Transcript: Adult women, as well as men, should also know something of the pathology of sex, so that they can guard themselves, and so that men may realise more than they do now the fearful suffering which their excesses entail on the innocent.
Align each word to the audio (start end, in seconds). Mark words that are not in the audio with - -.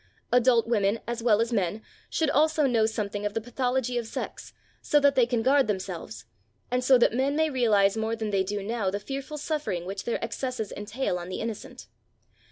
Adult 0.31 0.67
women, 0.67 0.99
as 1.07 1.21
well 1.21 1.41
as 1.41 1.53
men, 1.53 1.83
should 2.09 2.31
also 2.31 2.65
know 2.65 2.87
something 2.87 3.23
of 3.23 3.35
the 3.35 3.39
pathology 3.39 3.99
of 3.99 4.07
sex, 4.07 4.51
so 4.81 4.99
that 4.99 5.13
they 5.13 5.27
can 5.27 5.43
guard 5.43 5.67
themselves, 5.67 6.25
and 6.71 6.83
so 6.83 6.97
that 6.97 7.13
men 7.13 7.35
may 7.35 7.51
realise 7.51 7.95
more 7.95 8.15
than 8.15 8.31
they 8.31 8.43
do 8.43 8.63
now 8.63 8.89
the 8.89 8.99
fearful 8.99 9.37
suffering 9.37 9.85
which 9.85 10.05
their 10.05 10.17
excesses 10.23 10.71
entail 10.71 11.19
on 11.19 11.29
the 11.29 11.39
innocent. 11.39 11.85